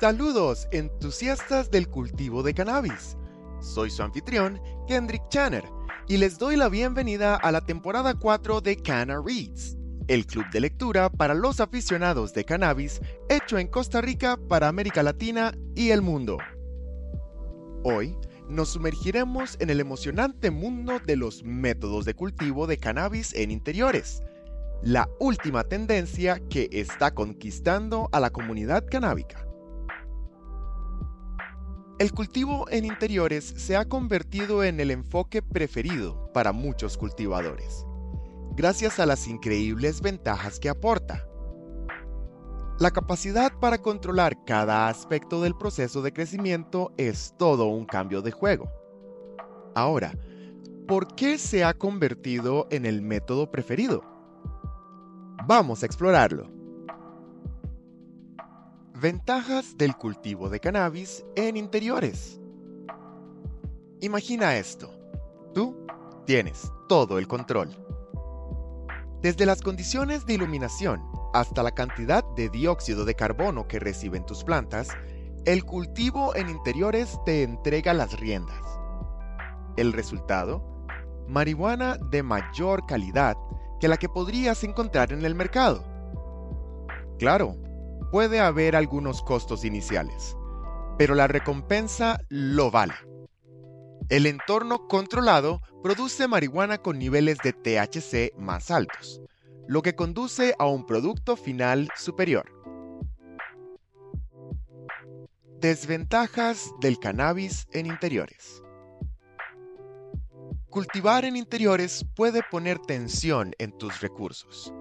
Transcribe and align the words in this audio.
Saludos, 0.00 0.68
entusiastas 0.72 1.70
del 1.70 1.88
cultivo 1.88 2.42
de 2.42 2.52
cannabis. 2.52 3.16
Soy 3.60 3.88
su 3.88 4.02
anfitrión, 4.02 4.60
Kendrick 4.86 5.26
Channer, 5.30 5.64
y 6.06 6.18
les 6.18 6.36
doy 6.36 6.56
la 6.56 6.68
bienvenida 6.68 7.36
a 7.36 7.50
la 7.50 7.62
temporada 7.62 8.12
4 8.12 8.60
de 8.60 8.76
Canna 8.76 9.22
Reads, 9.24 9.78
el 10.08 10.26
club 10.26 10.44
de 10.50 10.60
lectura 10.60 11.08
para 11.08 11.32
los 11.32 11.60
aficionados 11.60 12.34
de 12.34 12.44
cannabis 12.44 13.00
hecho 13.30 13.56
en 13.56 13.68
Costa 13.68 14.02
Rica 14.02 14.38
para 14.48 14.68
América 14.68 15.02
Latina 15.02 15.54
y 15.74 15.88
el 15.92 16.02
mundo. 16.02 16.36
Hoy 17.82 18.14
nos 18.50 18.68
sumergiremos 18.68 19.56
en 19.60 19.70
el 19.70 19.80
emocionante 19.80 20.50
mundo 20.50 21.00
de 21.06 21.16
los 21.16 21.42
métodos 21.42 22.04
de 22.04 22.12
cultivo 22.12 22.66
de 22.66 22.76
cannabis 22.76 23.32
en 23.32 23.50
interiores, 23.50 24.22
la 24.82 25.08
última 25.20 25.64
tendencia 25.64 26.38
que 26.50 26.68
está 26.70 27.14
conquistando 27.14 28.10
a 28.12 28.20
la 28.20 28.28
comunidad 28.28 28.84
canábica. 28.90 29.46
El 31.98 32.12
cultivo 32.12 32.66
en 32.68 32.84
interiores 32.84 33.54
se 33.56 33.74
ha 33.74 33.86
convertido 33.86 34.62
en 34.62 34.80
el 34.80 34.90
enfoque 34.90 35.40
preferido 35.40 36.30
para 36.34 36.52
muchos 36.52 36.98
cultivadores, 36.98 37.86
gracias 38.54 39.00
a 39.00 39.06
las 39.06 39.26
increíbles 39.26 40.02
ventajas 40.02 40.60
que 40.60 40.68
aporta. 40.68 41.26
La 42.78 42.90
capacidad 42.90 43.50
para 43.58 43.78
controlar 43.78 44.44
cada 44.44 44.88
aspecto 44.88 45.40
del 45.40 45.56
proceso 45.56 46.02
de 46.02 46.12
crecimiento 46.12 46.92
es 46.98 47.34
todo 47.38 47.64
un 47.64 47.86
cambio 47.86 48.20
de 48.20 48.30
juego. 48.30 48.70
Ahora, 49.74 50.12
¿por 50.86 51.14
qué 51.14 51.38
se 51.38 51.64
ha 51.64 51.72
convertido 51.72 52.66
en 52.70 52.84
el 52.84 53.00
método 53.00 53.50
preferido? 53.50 54.04
Vamos 55.46 55.82
a 55.82 55.86
explorarlo. 55.86 56.55
Ventajas 58.98 59.76
del 59.76 59.94
cultivo 59.94 60.48
de 60.48 60.58
cannabis 60.58 61.22
en 61.34 61.58
interiores. 61.58 62.40
Imagina 64.00 64.56
esto. 64.56 64.90
Tú 65.52 65.86
tienes 66.24 66.72
todo 66.88 67.18
el 67.18 67.28
control. 67.28 67.76
Desde 69.20 69.44
las 69.44 69.60
condiciones 69.60 70.24
de 70.24 70.32
iluminación 70.32 71.02
hasta 71.34 71.62
la 71.62 71.72
cantidad 71.72 72.24
de 72.36 72.48
dióxido 72.48 73.04
de 73.04 73.14
carbono 73.14 73.68
que 73.68 73.80
reciben 73.80 74.24
tus 74.24 74.44
plantas, 74.44 74.88
el 75.44 75.66
cultivo 75.66 76.34
en 76.34 76.48
interiores 76.48 77.18
te 77.26 77.42
entrega 77.42 77.92
las 77.92 78.18
riendas. 78.18 78.64
El 79.76 79.92
resultado, 79.92 80.86
marihuana 81.28 81.98
de 82.10 82.22
mayor 82.22 82.86
calidad 82.86 83.36
que 83.78 83.88
la 83.88 83.98
que 83.98 84.08
podrías 84.08 84.64
encontrar 84.64 85.12
en 85.12 85.26
el 85.26 85.34
mercado. 85.34 85.84
Claro, 87.18 87.56
puede 88.16 88.40
haber 88.40 88.76
algunos 88.76 89.20
costos 89.20 89.62
iniciales, 89.62 90.38
pero 90.96 91.14
la 91.14 91.26
recompensa 91.26 92.18
lo 92.30 92.70
vale. 92.70 92.94
El 94.08 94.24
entorno 94.24 94.88
controlado 94.88 95.60
produce 95.82 96.26
marihuana 96.26 96.78
con 96.78 96.98
niveles 96.98 97.36
de 97.44 97.52
THC 97.52 98.34
más 98.38 98.70
altos, 98.70 99.20
lo 99.68 99.82
que 99.82 99.94
conduce 99.94 100.54
a 100.58 100.64
un 100.64 100.86
producto 100.86 101.36
final 101.36 101.90
superior. 101.94 102.50
Desventajas 105.60 106.72
del 106.80 106.98
cannabis 106.98 107.68
en 107.72 107.84
interiores. 107.84 108.62
Cultivar 110.70 111.26
en 111.26 111.36
interiores 111.36 112.02
puede 112.14 112.40
poner 112.50 112.78
tensión 112.78 113.52
en 113.58 113.76
tus 113.76 114.00
recursos, 114.00 114.72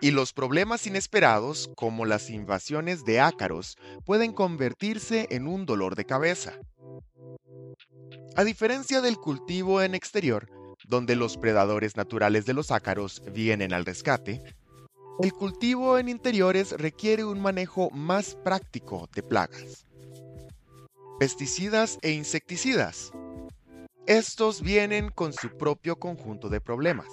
y 0.00 0.10
los 0.10 0.32
problemas 0.32 0.86
inesperados, 0.86 1.70
como 1.76 2.04
las 2.04 2.30
invasiones 2.30 3.04
de 3.04 3.20
ácaros, 3.20 3.76
pueden 4.04 4.32
convertirse 4.32 5.26
en 5.30 5.46
un 5.46 5.66
dolor 5.66 5.94
de 5.96 6.04
cabeza. 6.04 6.58
A 8.36 8.44
diferencia 8.44 9.00
del 9.00 9.16
cultivo 9.16 9.82
en 9.82 9.94
exterior, 9.94 10.50
donde 10.86 11.16
los 11.16 11.36
predadores 11.36 11.96
naturales 11.96 12.46
de 12.46 12.54
los 12.54 12.70
ácaros 12.70 13.22
vienen 13.32 13.72
al 13.72 13.84
rescate, 13.84 14.42
el 15.22 15.32
cultivo 15.32 15.96
en 15.98 16.08
interiores 16.08 16.72
requiere 16.72 17.24
un 17.24 17.40
manejo 17.40 17.90
más 17.90 18.34
práctico 18.34 19.08
de 19.14 19.22
plagas. 19.22 19.86
Pesticidas 21.20 21.98
e 22.02 22.10
insecticidas. 22.10 23.12
Estos 24.06 24.60
vienen 24.60 25.10
con 25.10 25.32
su 25.32 25.56
propio 25.56 25.96
conjunto 25.96 26.48
de 26.48 26.60
problemas 26.60 27.06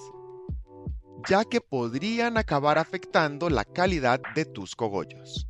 ya 1.27 1.45
que 1.45 1.61
podrían 1.61 2.37
acabar 2.37 2.77
afectando 2.77 3.49
la 3.49 3.65
calidad 3.65 4.21
de 4.35 4.45
tus 4.45 4.75
cogollos. 4.75 5.47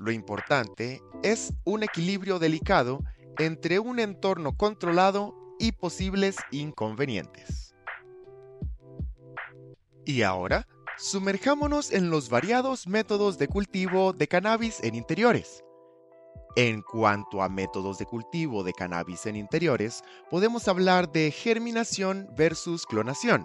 Lo 0.00 0.12
importante 0.12 1.00
es 1.22 1.52
un 1.64 1.82
equilibrio 1.82 2.38
delicado 2.38 3.00
entre 3.38 3.78
un 3.78 3.98
entorno 3.98 4.56
controlado 4.56 5.34
y 5.58 5.72
posibles 5.72 6.36
inconvenientes. 6.50 7.74
Y 10.04 10.22
ahora, 10.22 10.68
sumerjámonos 10.98 11.90
en 11.90 12.10
los 12.10 12.28
variados 12.28 12.86
métodos 12.86 13.38
de 13.38 13.48
cultivo 13.48 14.12
de 14.12 14.28
cannabis 14.28 14.82
en 14.82 14.94
interiores. 14.94 15.64
En 16.56 16.82
cuanto 16.82 17.42
a 17.42 17.48
métodos 17.48 17.98
de 17.98 18.06
cultivo 18.06 18.62
de 18.62 18.72
cannabis 18.72 19.26
en 19.26 19.34
interiores, 19.34 20.04
podemos 20.30 20.68
hablar 20.68 21.10
de 21.10 21.32
germinación 21.32 22.28
versus 22.36 22.86
clonación, 22.86 23.44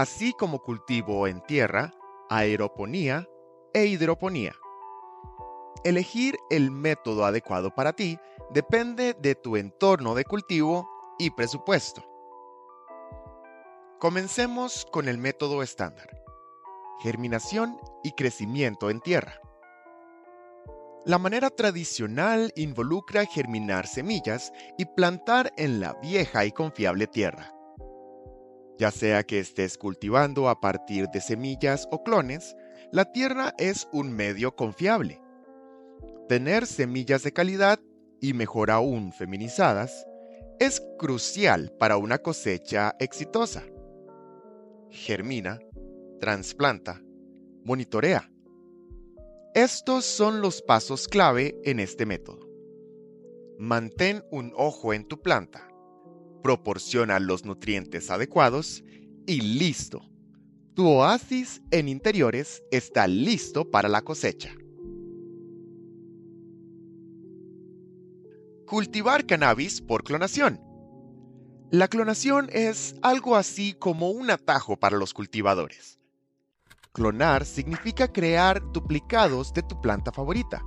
así 0.00 0.32
como 0.32 0.60
cultivo 0.60 1.26
en 1.26 1.42
tierra, 1.42 1.92
aeroponía 2.30 3.28
e 3.74 3.84
hidroponía. 3.84 4.54
Elegir 5.84 6.38
el 6.48 6.70
método 6.70 7.26
adecuado 7.26 7.74
para 7.74 7.92
ti 7.92 8.18
depende 8.50 9.12
de 9.12 9.34
tu 9.34 9.56
entorno 9.56 10.14
de 10.14 10.24
cultivo 10.24 10.88
y 11.18 11.30
presupuesto. 11.30 12.02
Comencemos 13.98 14.86
con 14.90 15.06
el 15.06 15.18
método 15.18 15.62
estándar. 15.62 16.08
Germinación 17.02 17.78
y 18.02 18.12
crecimiento 18.12 18.88
en 18.88 19.02
tierra. 19.02 19.38
La 21.04 21.18
manera 21.18 21.50
tradicional 21.50 22.52
involucra 22.56 23.26
germinar 23.26 23.86
semillas 23.86 24.50
y 24.78 24.86
plantar 24.86 25.52
en 25.58 25.78
la 25.78 25.92
vieja 26.00 26.46
y 26.46 26.52
confiable 26.52 27.06
tierra 27.06 27.59
ya 28.80 28.90
sea 28.90 29.24
que 29.24 29.38
estés 29.38 29.76
cultivando 29.76 30.48
a 30.48 30.58
partir 30.58 31.06
de 31.08 31.20
semillas 31.20 31.86
o 31.90 32.02
clones, 32.02 32.56
la 32.90 33.04
tierra 33.12 33.54
es 33.58 33.86
un 33.92 34.10
medio 34.10 34.56
confiable. 34.56 35.20
Tener 36.30 36.66
semillas 36.66 37.22
de 37.22 37.32
calidad 37.32 37.78
y 38.22 38.32
mejor 38.32 38.70
aún 38.70 39.12
feminizadas 39.12 40.06
es 40.58 40.82
crucial 40.98 41.74
para 41.78 41.98
una 41.98 42.18
cosecha 42.18 42.96
exitosa. 42.98 43.64
Germina, 44.88 45.60
trasplanta, 46.18 47.02
monitorea. 47.62 48.32
Estos 49.54 50.06
son 50.06 50.40
los 50.40 50.62
pasos 50.62 51.06
clave 51.06 51.54
en 51.64 51.80
este 51.80 52.06
método. 52.06 52.48
Mantén 53.58 54.24
un 54.30 54.54
ojo 54.56 54.94
en 54.94 55.06
tu 55.06 55.20
planta 55.20 55.69
proporciona 56.42 57.18
los 57.20 57.44
nutrientes 57.44 58.10
adecuados 58.10 58.84
y 59.26 59.40
listo. 59.40 60.02
Tu 60.74 60.86
oasis 60.86 61.60
en 61.70 61.88
interiores 61.88 62.62
está 62.70 63.06
listo 63.06 63.70
para 63.70 63.88
la 63.88 64.02
cosecha. 64.02 64.54
Cultivar 68.66 69.26
cannabis 69.26 69.80
por 69.80 70.04
clonación. 70.04 70.60
La 71.72 71.88
clonación 71.88 72.48
es 72.52 72.94
algo 73.02 73.36
así 73.36 73.74
como 73.74 74.10
un 74.10 74.30
atajo 74.30 74.76
para 74.76 74.96
los 74.96 75.14
cultivadores. 75.14 76.00
Clonar 76.92 77.44
significa 77.44 78.12
crear 78.12 78.60
duplicados 78.72 79.52
de 79.52 79.62
tu 79.62 79.80
planta 79.80 80.10
favorita. 80.10 80.64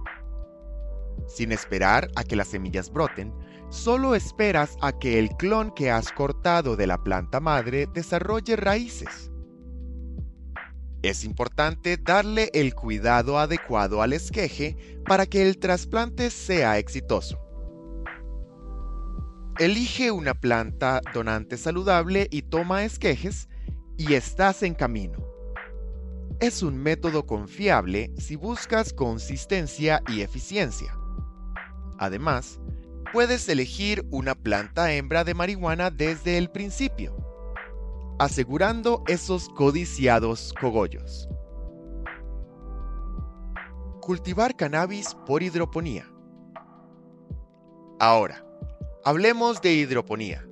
Sin 1.28 1.52
esperar 1.52 2.10
a 2.16 2.24
que 2.24 2.38
las 2.38 2.48
semillas 2.48 2.90
broten, 2.90 3.34
solo 3.74 4.14
esperas 4.14 4.78
a 4.82 4.92
que 4.92 5.18
el 5.18 5.30
clon 5.30 5.72
que 5.72 5.90
has 5.90 6.12
cortado 6.12 6.76
de 6.76 6.86
la 6.86 7.04
planta 7.04 7.40
madre 7.40 7.88
desarrolle 7.92 8.56
raíces. 8.56 9.32
Es 11.02 11.26
importante 11.26 11.98
darle 11.98 12.52
el 12.54 12.76
cuidado 12.76 13.40
adecuado 13.40 14.04
al 14.04 14.14
esqueje 14.14 14.78
para 15.06 15.26
que 15.26 15.42
el 15.42 15.58
trasplante 15.58 16.30
sea 16.30 16.78
exitoso. 16.78 17.40
Elige 19.58 20.12
una 20.12 20.36
planta 20.36 21.02
donante 21.14 21.58
saludable 21.58 22.28
y 22.30 22.44
toma 22.44 22.86
esquejes 22.86 23.50
y 23.98 24.14
estás 24.14 24.62
en 24.62 24.76
camino. 24.76 25.18
Es 26.40 26.62
un 26.62 26.78
método 26.78 27.26
confiable 27.26 28.12
si 28.18 28.36
buscas 28.36 28.94
consistencia 28.94 30.04
y 30.08 30.22
eficiencia. 30.22 30.96
Además, 31.98 32.60
puedes 33.14 33.48
elegir 33.48 34.08
una 34.10 34.34
planta 34.34 34.92
hembra 34.92 35.24
de 35.24 35.36
marihuana 35.36 35.92
desde 35.92 36.40
el 36.40 36.50
principio, 36.50 37.16
asegurando 38.18 39.04
esos 39.08 39.50
codiciados 39.50 40.52
cogollos. 40.60 41.30
Cultivar 44.02 44.56
cannabis 44.56 45.16
por 45.28 45.44
hidroponía. 45.44 46.12
Ahora, 48.00 48.44
hablemos 49.06 49.62
de 49.62 49.74
hidroponía, 49.74 50.44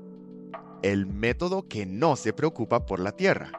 el 0.83 1.07
método 1.07 1.67
que 1.67 1.87
no 1.87 2.15
se 2.15 2.31
preocupa 2.31 2.85
por 2.85 2.99
la 2.99 3.11
tierra. 3.11 3.51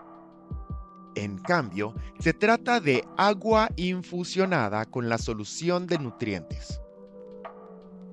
En 1.17 1.39
cambio, 1.39 1.93
se 2.21 2.33
trata 2.33 2.79
de 2.79 3.05
agua 3.17 3.69
infusionada 3.75 4.85
con 4.85 5.09
la 5.09 5.19
solución 5.19 5.89
de 5.89 5.99
nutrientes. 5.99 6.81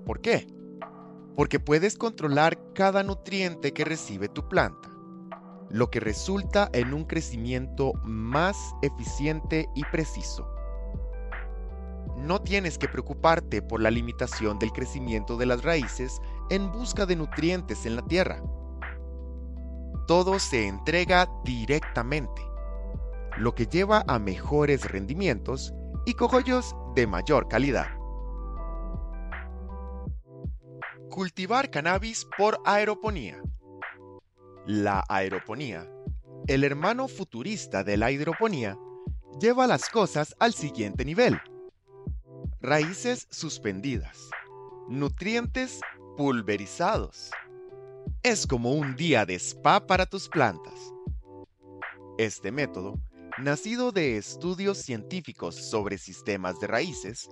¿Por 0.03 0.19
qué? 0.19 0.58
Porque 1.39 1.61
puedes 1.61 1.95
controlar 1.95 2.59
cada 2.73 3.01
nutriente 3.01 3.71
que 3.71 3.85
recibe 3.85 4.27
tu 4.27 4.49
planta, 4.49 4.89
lo 5.69 5.89
que 5.89 6.01
resulta 6.01 6.69
en 6.73 6.93
un 6.93 7.05
crecimiento 7.05 7.93
más 8.03 8.57
eficiente 8.81 9.69
y 9.73 9.85
preciso 9.85 10.59
no 12.17 12.41
tienes 12.41 12.77
que 12.77 12.87
preocuparte 12.87 13.61
por 13.61 13.81
la 13.81 13.89
limitación 13.89 14.59
del 14.59 14.71
crecimiento 14.71 15.37
de 15.37 15.45
las 15.45 15.63
raíces 15.63 16.19
en 16.49 16.71
busca 16.71 17.05
de 17.05 17.15
nutrientes 17.15 17.85
en 17.85 17.95
la 17.95 18.01
tierra. 18.03 18.43
Todo 20.05 20.39
se 20.39 20.67
entrega 20.67 21.29
directamente, 21.45 22.41
lo 23.37 23.55
que 23.55 23.67
lleva 23.67 24.03
a 24.07 24.19
mejores 24.19 24.91
rendimientos 24.91 25.73
y 26.05 26.13
cogollos 26.13 26.75
de 26.95 27.07
mayor 27.07 27.47
calidad. 27.47 27.98
Cultivar 31.19 31.69
cannabis 31.69 32.25
por 32.37 32.61
aeroponía. 32.63 33.41
La 34.65 35.03
aeroponía, 35.09 35.85
el 36.47 36.63
hermano 36.63 37.09
futurista 37.09 37.83
de 37.83 37.97
la 37.97 38.09
hidroponía, 38.09 38.77
lleva 39.37 39.67
las 39.67 39.89
cosas 39.89 40.33
al 40.39 40.53
siguiente 40.53 41.03
nivel 41.03 41.37
Raíces 42.61 43.27
suspendidas. 43.31 44.29
Nutrientes 44.87 45.81
pulverizados. 46.15 47.31
Es 48.23 48.47
como 48.47 48.71
un 48.71 48.95
día 48.95 49.25
de 49.25 49.35
spa 49.35 49.85
para 49.85 50.05
tus 50.05 50.29
plantas. 50.29 50.93
Este 52.17 52.49
método, 52.49 52.97
nacido 53.43 53.91
de 53.91 54.17
estudios 54.17 54.77
científicos 54.79 55.55
sobre 55.55 55.97
sistemas 55.97 56.59
de 56.59 56.67
raíces, 56.67 57.29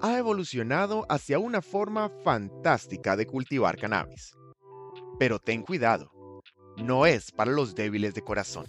ha 0.00 0.16
evolucionado 0.18 1.04
hacia 1.08 1.38
una 1.38 1.60
forma 1.60 2.10
fantástica 2.24 3.16
de 3.16 3.26
cultivar 3.26 3.76
cannabis. 3.76 4.34
Pero 5.18 5.38
ten 5.38 5.62
cuidado, 5.62 6.10
no 6.76 7.06
es 7.06 7.30
para 7.30 7.50
los 7.50 7.74
débiles 7.74 8.14
de 8.14 8.22
corazón. 8.22 8.66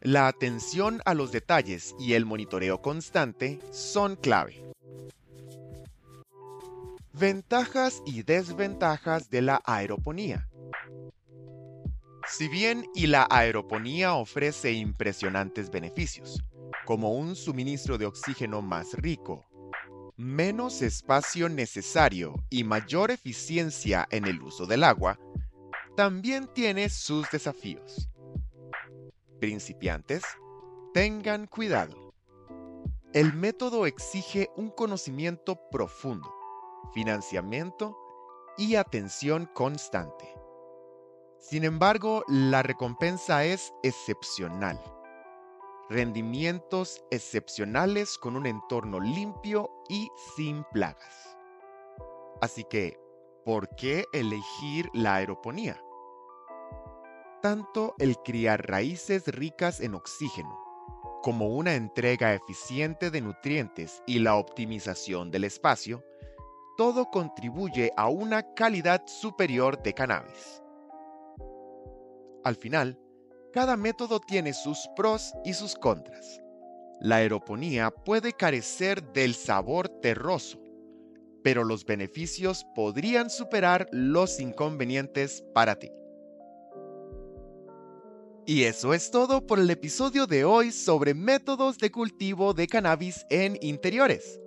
La 0.00 0.28
atención 0.28 1.00
a 1.04 1.14
los 1.14 1.30
detalles 1.30 1.94
y 1.98 2.14
el 2.14 2.24
monitoreo 2.24 2.80
constante 2.80 3.60
son 3.70 4.16
clave. 4.16 4.64
Ventajas 7.12 8.02
y 8.06 8.22
desventajas 8.22 9.28
de 9.28 9.42
la 9.42 9.60
aeroponía. 9.64 10.48
Si 12.30 12.46
bien 12.46 12.88
y 12.94 13.08
la 13.08 13.26
aeroponía 13.28 14.14
ofrece 14.14 14.70
impresionantes 14.70 15.68
beneficios, 15.68 16.40
como 16.86 17.12
un 17.12 17.34
suministro 17.34 17.98
de 17.98 18.06
oxígeno 18.06 18.62
más 18.62 18.94
rico, 18.94 19.44
menos 20.16 20.80
espacio 20.80 21.48
necesario 21.48 22.36
y 22.48 22.62
mayor 22.62 23.10
eficiencia 23.10 24.06
en 24.12 24.26
el 24.26 24.40
uso 24.42 24.64
del 24.66 24.84
agua, 24.84 25.18
también 25.96 26.46
tiene 26.54 26.88
sus 26.88 27.28
desafíos. 27.32 28.08
Principiantes, 29.40 30.22
tengan 30.94 31.48
cuidado. 31.48 32.14
El 33.12 33.34
método 33.34 33.86
exige 33.86 34.50
un 34.56 34.70
conocimiento 34.70 35.58
profundo, 35.68 36.32
financiamiento 36.94 37.98
y 38.56 38.76
atención 38.76 39.46
constante. 39.52 40.39
Sin 41.40 41.64
embargo, 41.64 42.22
la 42.28 42.62
recompensa 42.62 43.44
es 43.44 43.72
excepcional. 43.82 44.80
Rendimientos 45.88 47.02
excepcionales 47.10 48.16
con 48.18 48.36
un 48.36 48.46
entorno 48.46 49.00
limpio 49.00 49.70
y 49.88 50.08
sin 50.36 50.64
plagas. 50.72 51.36
Así 52.40 52.64
que, 52.64 53.00
¿por 53.44 53.74
qué 53.74 54.04
elegir 54.12 54.88
la 54.92 55.16
aeroponía? 55.16 55.82
tanto 57.40 57.94
el 57.98 58.16
criar 58.18 58.68
raíces 58.68 59.26
ricas 59.26 59.80
en 59.80 59.94
oxígeno, 59.94 60.58
como 61.22 61.48
una 61.48 61.74
entrega 61.74 62.34
eficiente 62.34 63.10
de 63.10 63.20
nutrientes 63.20 64.02
y 64.06 64.18
la 64.18 64.36
optimización 64.36 65.30
del 65.30 65.44
espacio, 65.44 66.04
todo 66.76 67.10
contribuye 67.10 67.92
a 67.96 68.08
una 68.08 68.54
calidad 68.54 69.02
superior 69.06 69.82
de 69.82 69.94
cannabis. 69.94 70.59
Al 72.44 72.56
final, 72.56 72.98
cada 73.52 73.76
método 73.76 74.20
tiene 74.20 74.52
sus 74.52 74.88
pros 74.96 75.32
y 75.44 75.54
sus 75.54 75.74
contras. 75.74 76.40
La 77.00 77.16
aeroponía 77.16 77.90
puede 77.90 78.32
carecer 78.32 79.02
del 79.12 79.34
sabor 79.34 79.88
terroso, 79.88 80.60
pero 81.42 81.64
los 81.64 81.84
beneficios 81.84 82.66
podrían 82.74 83.30
superar 83.30 83.88
los 83.92 84.38
inconvenientes 84.40 85.42
para 85.54 85.76
ti. 85.76 85.90
Y 88.46 88.64
eso 88.64 88.94
es 88.94 89.10
todo 89.10 89.46
por 89.46 89.58
el 89.58 89.70
episodio 89.70 90.26
de 90.26 90.44
hoy 90.44 90.72
sobre 90.72 91.14
métodos 91.14 91.78
de 91.78 91.90
cultivo 91.90 92.52
de 92.52 92.66
cannabis 92.66 93.24
en 93.30 93.56
interiores. 93.60 94.40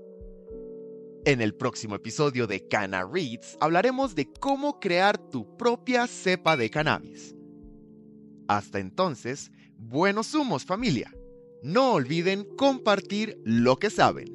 En 1.26 1.42
el 1.42 1.56
próximo 1.56 1.96
episodio 1.96 2.48
de 2.48 2.68
Canna 2.68 3.06
Reads 3.06 3.58
hablaremos 3.62 4.14
de 4.14 4.32
cómo 4.40 4.80
crear 4.80 5.18
tu 5.30 5.56
propia 5.56 6.06
cepa 6.06 6.58
de 6.58 6.70
cannabis. 6.70 7.34
Hasta 8.48 8.80
entonces, 8.80 9.52
buenos 9.78 10.34
humos 10.34 10.66
familia. 10.66 11.14
No 11.62 11.94
olviden 11.94 12.44
compartir 12.58 13.40
lo 13.44 13.78
que 13.78 13.90
saben. 13.90 14.33